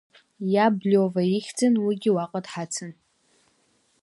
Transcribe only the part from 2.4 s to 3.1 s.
дҳацын.